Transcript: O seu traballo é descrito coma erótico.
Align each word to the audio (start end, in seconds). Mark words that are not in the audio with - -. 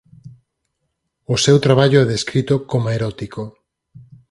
O 1.33 1.35
seu 1.45 1.57
traballo 1.65 1.97
é 2.03 2.05
descrito 2.13 2.55
coma 2.71 2.95
erótico. 2.97 3.41